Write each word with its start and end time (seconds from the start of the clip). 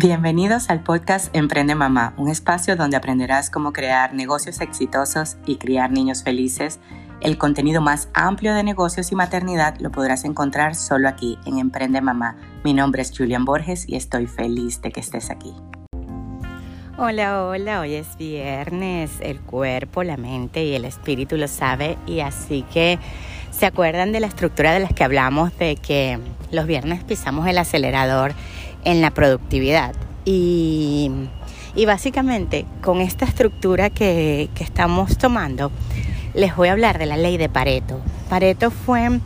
Bienvenidos 0.00 0.70
al 0.70 0.84
podcast 0.84 1.34
Emprende 1.34 1.74
Mamá, 1.74 2.14
un 2.18 2.28
espacio 2.28 2.76
donde 2.76 2.96
aprenderás 2.96 3.50
cómo 3.50 3.72
crear 3.72 4.14
negocios 4.14 4.60
exitosos 4.60 5.38
y 5.44 5.56
criar 5.56 5.90
niños 5.90 6.22
felices. 6.22 6.78
El 7.20 7.36
contenido 7.36 7.80
más 7.80 8.08
amplio 8.14 8.54
de 8.54 8.62
negocios 8.62 9.10
y 9.10 9.16
maternidad 9.16 9.74
lo 9.80 9.90
podrás 9.90 10.24
encontrar 10.24 10.76
solo 10.76 11.08
aquí 11.08 11.36
en 11.46 11.58
Emprende 11.58 12.00
Mamá. 12.00 12.36
Mi 12.62 12.74
nombre 12.74 13.02
es 13.02 13.10
Julian 13.10 13.44
Borges 13.44 13.88
y 13.88 13.96
estoy 13.96 14.28
feliz 14.28 14.80
de 14.82 14.92
que 14.92 15.00
estés 15.00 15.30
aquí. 15.30 15.52
Hola, 16.96 17.42
hola, 17.42 17.80
hoy 17.80 17.94
es 17.94 18.16
viernes, 18.16 19.10
el 19.20 19.40
cuerpo, 19.40 20.04
la 20.04 20.16
mente 20.16 20.64
y 20.64 20.76
el 20.76 20.84
espíritu 20.84 21.36
lo 21.36 21.48
sabe 21.48 21.98
y 22.06 22.20
así 22.20 22.64
que 22.72 23.00
se 23.50 23.66
acuerdan 23.66 24.12
de 24.12 24.20
la 24.20 24.28
estructura 24.28 24.72
de 24.72 24.78
las 24.78 24.92
que 24.92 25.02
hablamos 25.02 25.58
de 25.58 25.74
que 25.74 26.20
los 26.52 26.68
viernes 26.68 27.02
pisamos 27.02 27.48
el 27.48 27.58
acelerador 27.58 28.32
en 28.84 29.00
la 29.00 29.10
productividad. 29.10 29.94
Y, 30.24 31.10
básicamente 31.86 32.66
con 32.82 33.00
esta 33.00 33.24
estructura 33.24 33.88
que, 33.90 34.50
estamos 34.58 35.16
tomando, 35.16 35.70
les 36.34 36.54
voy 36.56 36.68
a 36.68 36.72
hablar 36.72 36.98
de 36.98 37.06
la 37.06 37.16
ley 37.16 37.36
de 37.36 37.48
Pareto. 37.48 38.00
Pareto 38.28 38.70
fue 38.70 39.20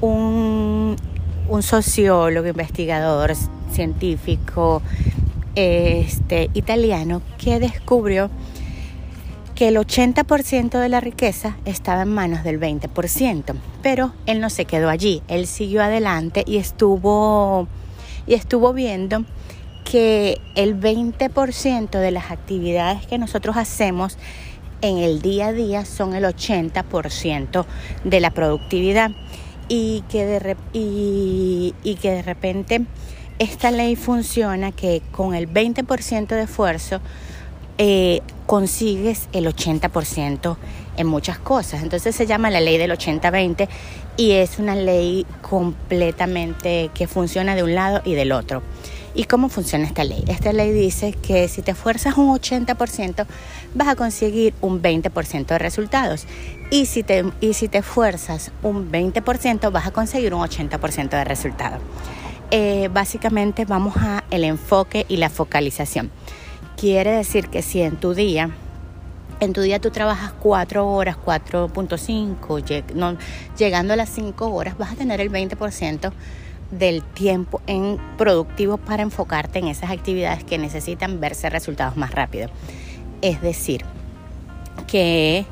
un, 0.00 0.96
un 1.48 1.62
sociólogo, 1.62 2.48
investigador, 2.48 3.32
científico 3.70 4.82
este, 5.54 6.50
italiano 6.54 7.22
que 7.38 7.60
descubrió 7.60 8.30
que 9.54 9.68
el 9.68 9.76
80% 9.76 10.78
de 10.78 10.88
la 10.88 11.00
riqueza 11.00 11.56
estaba 11.64 12.02
en 12.02 12.14
manos 12.14 12.44
del 12.44 12.58
20%, 12.58 13.54
pero 13.82 14.12
él 14.26 14.40
no 14.40 14.48
se 14.48 14.64
quedó 14.64 14.88
allí, 14.88 15.22
él 15.28 15.46
siguió 15.46 15.82
adelante 15.82 16.44
y 16.46 16.56
estuvo 16.56 17.68
y 18.30 18.34
estuvo 18.34 18.72
viendo 18.72 19.24
que 19.82 20.40
el 20.54 20.78
20% 20.80 21.90
de 21.90 22.10
las 22.12 22.30
actividades 22.30 23.04
que 23.04 23.18
nosotros 23.18 23.56
hacemos 23.56 24.18
en 24.82 24.98
el 24.98 25.20
día 25.20 25.48
a 25.48 25.52
día 25.52 25.84
son 25.84 26.14
el 26.14 26.22
80% 26.22 27.66
de 28.04 28.20
la 28.20 28.30
productividad. 28.30 29.10
Y 29.66 30.04
que 30.08 30.26
de, 30.26 30.56
y, 30.72 31.74
que 32.00 32.10
de 32.12 32.22
repente 32.22 32.82
esta 33.40 33.72
ley 33.72 33.96
funciona 33.96 34.70
que 34.70 35.02
con 35.10 35.34
el 35.34 35.52
20% 35.52 36.28
de 36.28 36.42
esfuerzo 36.42 37.00
eh, 37.82 38.20
consigues 38.44 39.30
el 39.32 39.46
80% 39.46 40.56
en 40.98 41.06
muchas 41.06 41.38
cosas. 41.38 41.82
Entonces 41.82 42.14
se 42.14 42.26
llama 42.26 42.50
la 42.50 42.60
ley 42.60 42.76
del 42.76 42.90
80-20 42.90 43.68
y 44.18 44.32
es 44.32 44.58
una 44.58 44.74
ley 44.74 45.24
completamente 45.40 46.90
que 46.92 47.06
funciona 47.06 47.54
de 47.54 47.62
un 47.62 47.74
lado 47.74 48.02
y 48.04 48.12
del 48.12 48.32
otro. 48.32 48.62
¿Y 49.14 49.24
cómo 49.24 49.48
funciona 49.48 49.86
esta 49.86 50.04
ley? 50.04 50.22
Esta 50.28 50.52
ley 50.52 50.72
dice 50.72 51.14
que 51.14 51.48
si 51.48 51.62
te 51.62 51.70
esfuerzas 51.70 52.18
un 52.18 52.28
80% 52.28 53.24
vas 53.74 53.88
a 53.88 53.96
conseguir 53.96 54.52
un 54.60 54.82
20% 54.82 55.46
de 55.46 55.58
resultados 55.58 56.26
y 56.70 56.84
si 56.84 57.02
te, 57.02 57.24
y 57.40 57.54
si 57.54 57.70
un 58.62 58.92
20% 58.92 59.72
vas 59.72 59.86
a 59.86 59.90
conseguir 59.90 60.34
un 60.34 60.42
80% 60.42 61.08
de 61.08 61.24
resultados. 61.24 61.80
Eh, 62.50 62.90
básicamente 62.92 63.64
vamos 63.64 63.96
a 63.96 64.24
el 64.30 64.44
enfoque 64.44 65.06
y 65.08 65.16
la 65.16 65.30
focalización. 65.30 66.10
Quiere 66.80 67.10
decir 67.10 67.48
que 67.48 67.60
si 67.60 67.82
en 67.82 67.96
tu 67.96 68.14
día 68.14 68.48
en 69.40 69.52
tu 69.52 69.60
día 69.60 69.80
tú 69.80 69.90
trabajas 69.90 70.32
4 70.40 70.90
horas, 70.90 71.16
4.5, 71.22 73.18
llegando 73.58 73.92
a 73.92 73.96
las 73.96 74.08
5 74.08 74.46
horas, 74.48 74.78
vas 74.78 74.92
a 74.92 74.96
tener 74.96 75.20
el 75.20 75.30
20% 75.30 76.10
del 76.70 77.02
tiempo 77.02 77.60
en 77.66 77.98
productivo 78.16 78.78
para 78.78 79.02
enfocarte 79.02 79.58
en 79.58 79.68
esas 79.68 79.90
actividades 79.90 80.42
que 80.44 80.56
necesitan 80.56 81.20
verse 81.20 81.50
resultados 81.50 81.98
más 81.98 82.12
rápido. 82.12 82.48
Es 83.20 83.42
decir, 83.42 83.84
que 84.86 85.44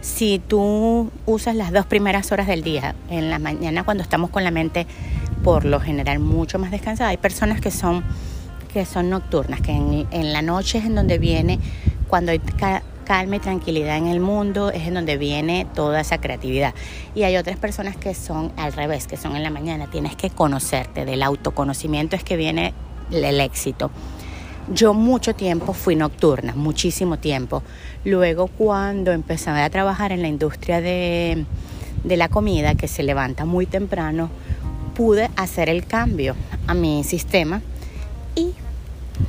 si 0.00 0.38
tú 0.38 1.10
usas 1.26 1.56
las 1.56 1.72
dos 1.72 1.84
primeras 1.86 2.32
horas 2.32 2.46
del 2.46 2.62
día, 2.62 2.94
en 3.10 3.28
la 3.28 3.38
mañana 3.38 3.84
cuando 3.84 4.02
estamos 4.02 4.30
con 4.30 4.44
la 4.44 4.50
mente 4.50 4.86
por 5.42 5.64
lo 5.64 5.80
general 5.80 6.20
mucho 6.20 6.58
más 6.58 6.70
descansada, 6.70 7.10
hay 7.10 7.16
personas 7.16 7.60
que 7.60 7.70
son, 7.70 8.04
que 8.70 8.84
son 8.84 9.10
nocturnas, 9.10 9.60
que 9.60 9.72
en, 9.72 10.32
la 10.32 10.42
noche 10.42 10.78
es 10.78 10.84
en 10.84 10.94
donde 10.94 11.18
viene 11.18 11.58
cuando 12.08 12.32
hay 12.32 12.40
calma 13.04 13.36
y 13.36 13.40
tranquilidad 13.40 13.96
en 13.96 14.06
el 14.06 14.20
mundo 14.20 14.70
es 14.70 14.86
en 14.86 14.94
donde 14.94 15.16
viene 15.16 15.66
toda 15.74 16.00
esa 16.00 16.18
creatividad. 16.18 16.74
Y 17.14 17.24
hay 17.24 17.36
otras 17.36 17.56
personas 17.56 17.96
que 17.96 18.14
son 18.14 18.52
al 18.56 18.72
revés, 18.72 19.06
que 19.08 19.16
son 19.16 19.34
en 19.34 19.42
la 19.42 19.50
mañana. 19.50 19.90
Tienes 19.90 20.14
que 20.14 20.30
conocerte, 20.30 21.04
del 21.04 21.22
autoconocimiento 21.22 22.14
es 22.14 22.22
que 22.22 22.36
viene 22.36 22.72
el 23.10 23.40
éxito. 23.40 23.90
Yo 24.72 24.94
mucho 24.94 25.34
tiempo 25.34 25.72
fui 25.72 25.96
nocturna, 25.96 26.54
muchísimo 26.54 27.18
tiempo. 27.18 27.64
Luego 28.04 28.46
cuando 28.46 29.10
empecé 29.10 29.50
a 29.50 29.70
trabajar 29.70 30.12
en 30.12 30.22
la 30.22 30.28
industria 30.28 30.80
de, 30.80 31.44
de 32.04 32.16
la 32.16 32.28
comida, 32.28 32.76
que 32.76 32.86
se 32.86 33.02
levanta 33.02 33.44
muy 33.44 33.66
temprano, 33.66 34.30
pude 34.94 35.30
hacer 35.34 35.68
el 35.68 35.84
cambio 35.84 36.36
a 36.68 36.74
mi 36.74 37.02
sistema 37.02 37.60
y 38.34 38.52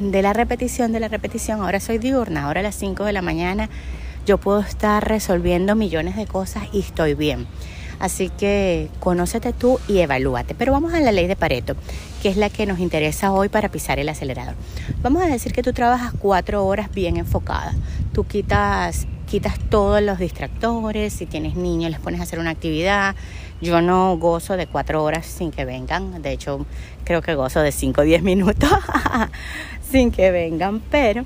de 0.00 0.22
la 0.22 0.32
repetición, 0.32 0.92
de 0.92 1.00
la 1.00 1.08
repetición. 1.08 1.62
Ahora 1.62 1.80
soy 1.80 1.98
diurna, 1.98 2.44
ahora 2.44 2.60
a 2.60 2.62
las 2.62 2.74
5 2.74 3.04
de 3.04 3.12
la 3.12 3.22
mañana 3.22 3.68
yo 4.26 4.38
puedo 4.38 4.60
estar 4.60 5.06
resolviendo 5.06 5.74
millones 5.74 6.16
de 6.16 6.26
cosas 6.26 6.64
y 6.72 6.80
estoy 6.80 7.14
bien. 7.14 7.46
Así 8.00 8.28
que 8.28 8.88
conócete 9.00 9.52
tú 9.52 9.78
y 9.86 9.98
evalúate. 9.98 10.54
Pero 10.54 10.72
vamos 10.72 10.94
a 10.94 11.00
la 11.00 11.12
ley 11.12 11.26
de 11.26 11.36
Pareto, 11.36 11.76
que 12.22 12.28
es 12.28 12.36
la 12.36 12.50
que 12.50 12.66
nos 12.66 12.78
interesa 12.78 13.32
hoy 13.32 13.48
para 13.48 13.68
pisar 13.68 13.98
el 13.98 14.08
acelerador. 14.08 14.54
Vamos 15.02 15.22
a 15.22 15.26
decir 15.26 15.52
que 15.52 15.62
tú 15.62 15.72
trabajas 15.72 16.12
cuatro 16.18 16.66
horas 16.66 16.90
bien 16.92 17.16
enfocada. 17.16 17.74
Tú 18.12 18.24
quitas, 18.24 19.06
quitas 19.34 19.58
todos 19.68 20.00
los 20.00 20.20
distractores. 20.20 21.12
Si 21.12 21.26
tienes 21.26 21.56
niños, 21.56 21.90
les 21.90 21.98
pones 21.98 22.20
a 22.20 22.22
hacer 22.22 22.38
una 22.38 22.50
actividad. 22.50 23.16
Yo 23.60 23.82
no 23.82 24.16
gozo 24.16 24.56
de 24.56 24.68
cuatro 24.68 25.02
horas 25.02 25.26
sin 25.26 25.50
que 25.50 25.64
vengan. 25.64 26.22
De 26.22 26.30
hecho, 26.30 26.64
creo 27.02 27.20
que 27.20 27.34
gozo 27.34 27.58
de 27.58 27.72
cinco 27.72 28.02
o 28.02 28.04
diez 28.04 28.22
minutos. 28.22 28.70
sin 29.90 30.12
que 30.12 30.30
vengan, 30.30 30.78
pero 30.88 31.24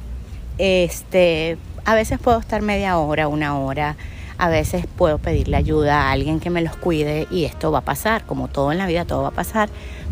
este, 0.57 1.59
a 1.85 1.95
veces 1.95 2.19
puedo 2.19 2.39
estar 2.39 2.63
media 2.63 2.97
hora, 2.97 3.29
una 3.29 3.59
hora, 3.59 3.97
a 4.39 4.49
veces 4.49 4.87
puedo 4.87 5.19
pedirle 5.19 5.59
ayuda 5.59 6.05
a 6.05 6.13
alguien 6.13 6.41
que 6.41 6.49
me 6.49 6.63
los 6.63 6.77
cuide 6.77 7.27
y 7.31 7.45
esto 7.45 7.71
va 7.71 7.81
a 7.81 7.85
pasar, 7.85 8.25
como 8.25 8.49
todo 8.49 8.73
en 8.73 8.79
la 8.79 8.87
vida, 8.87 9.05
todo 9.05 9.21
va 9.21 9.29
a 9.29 9.33
pasar. 9.33 9.69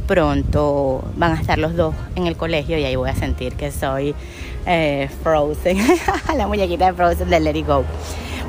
Pronto 0.07 1.03
van 1.17 1.33
a 1.33 1.41
estar 1.41 1.57
los 1.57 1.75
dos 1.75 1.95
en 2.15 2.27
el 2.27 2.37
colegio 2.37 2.77
y 2.77 2.85
ahí 2.85 2.95
voy 2.95 3.09
a 3.09 3.15
sentir 3.15 3.55
que 3.55 3.73
soy 3.73 4.15
eh, 4.67 5.09
Frozen, 5.23 5.79
la 6.37 6.47
muñequita 6.47 6.87
de 6.87 6.93
Frozen 6.93 7.31
de 7.31 7.41
Let 7.41 7.57
It 7.57 7.67
Go. 7.67 7.85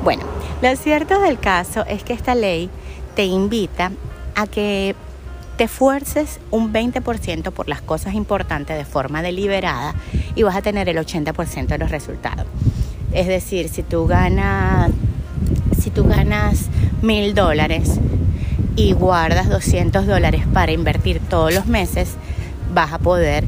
Bueno, 0.02 0.24
lo 0.60 0.76
cierto 0.76 1.20
del 1.20 1.38
caso 1.38 1.84
es 1.86 2.02
que 2.02 2.12
esta 2.12 2.34
ley 2.34 2.70
te 3.14 3.24
invita 3.24 3.92
a 4.34 4.46
que 4.46 4.94
te 5.56 5.64
esfuerces 5.64 6.38
un 6.52 6.72
20% 6.72 7.50
por 7.50 7.68
las 7.68 7.82
cosas 7.82 8.14
importantes 8.14 8.76
de 8.76 8.84
forma 8.84 9.22
deliberada 9.22 9.94
y 10.36 10.44
vas 10.44 10.54
a 10.54 10.62
tener 10.62 10.88
el 10.88 10.96
80% 10.96 11.66
de 11.66 11.78
los 11.78 11.90
resultados. 11.90 12.46
Es 13.12 13.26
decir, 13.26 13.68
si 13.68 13.82
tú 13.82 14.06
ganas, 14.06 14.92
si 15.80 15.90
tú 15.90 16.04
ganas 16.04 16.66
mil 17.02 17.34
dólares 17.34 17.98
y 18.76 18.92
guardas 18.92 19.48
200 19.48 20.06
dólares 20.06 20.44
para 20.52 20.70
invertir 20.70 21.20
todos 21.20 21.52
los 21.52 21.66
meses, 21.66 22.14
vas 22.72 22.92
a 22.92 22.98
poder 22.98 23.44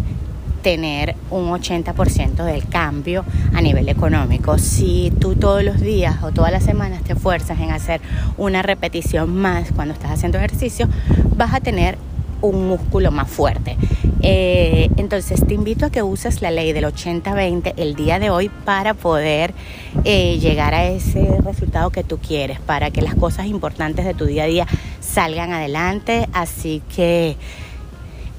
tener 0.63 1.15
un 1.31 1.51
80% 1.51 2.45
del 2.45 2.67
cambio 2.69 3.25
a 3.55 3.61
nivel 3.61 3.89
económico. 3.89 4.59
Si 4.59 5.13
tú 5.19 5.35
todos 5.35 5.65
los 5.65 5.81
días 5.81 6.23
o 6.23 6.33
todas 6.33 6.53
las 6.53 6.65
semanas 6.65 7.03
te 7.03 7.15
esfuerzas 7.15 7.59
en 7.61 7.71
hacer 7.71 8.01
una 8.37 8.63
repetición 8.63 9.35
más 9.37 9.73
cuando 9.73 9.95
estás 9.95 10.13
haciendo 10.13 10.39
ejercicio, 10.39 10.89
vas 11.37 11.55
a 11.55 11.61
tener 11.61 11.99
un 12.43 12.69
músculo 12.69 13.11
más 13.11 13.29
fuerte. 13.29 13.77
Eh, 14.23 14.91
entonces 14.97 15.47
te 15.47 15.55
invito 15.55 15.87
a 15.87 15.91
que 15.91 16.03
uses 16.03 16.43
la 16.43 16.51
ley 16.51 16.73
del 16.73 16.85
80-20 16.85 17.75
el 17.77 17.95
día 17.95 18.19
de 18.19 18.31
hoy 18.31 18.51
para 18.65 18.95
poder 18.95 19.55
eh, 20.05 20.39
llegar 20.39 20.75
a 20.75 20.85
ese 20.85 21.39
resultado 21.43 21.91
que 21.91 22.05
tú 22.05 22.19
quieres, 22.19 22.61
para 22.61 22.91
que 22.91 23.03
las 23.03 23.15
cosas 23.15 23.47
importantes 23.47 24.05
de 24.05 24.15
tu 24.15 24.27
día 24.27 24.45
a 24.45 24.47
día 24.47 24.67
salgan 25.01 25.53
adelante. 25.53 26.29
Así 26.33 26.83
que 26.95 27.37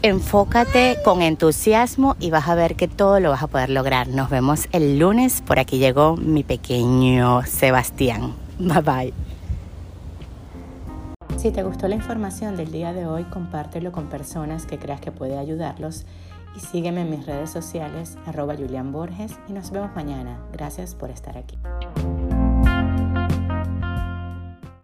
enfócate 0.04 0.98
con 1.04 1.22
entusiasmo 1.22 2.16
y 2.20 2.32
vas 2.32 2.48
a 2.48 2.56
ver 2.56 2.76
que 2.76 2.88
todo 2.88 3.20
lo 3.20 3.30
vas 3.30 3.44
a 3.44 3.48
poder 3.48 3.70
lograr. 3.70 4.08
Nos 4.08 4.30
vemos 4.30 4.68
el 4.72 5.00
lunes. 5.00 5.42
Por 5.42 5.60
aquí 5.60 5.78
llegó 5.78 6.18
mi 6.18 6.44
pequeño 6.44 7.44
Sebastián. 7.44 8.34
Bye 8.60 8.82
bye. 8.82 9.14
Si 11.38 11.52
te 11.52 11.64
gustó 11.64 11.88
la 11.88 11.96
información 11.96 12.56
del 12.56 12.72
día 12.72 12.94
de 12.94 13.08
hoy, 13.08 13.24
compártelo 13.24 13.92
con 13.92 14.08
personas 14.08 14.68
que 14.68 14.78
creas 14.78 15.02
que 15.02 15.12
puede 15.12 15.40
ayudarlos 15.40 16.06
y 16.56 16.60
sígueme 16.60 17.02
en 17.02 17.10
mis 17.10 17.26
redes 17.26 17.50
sociales 17.50 18.18
arroba 18.26 18.56
Julian 18.56 18.92
Borges 18.92 19.34
y 19.48 19.54
nos 19.54 19.72
vemos 19.72 19.90
mañana. 19.96 20.40
Gracias 20.52 20.94
por 20.94 21.10
estar 21.10 21.38
aquí. 21.38 21.58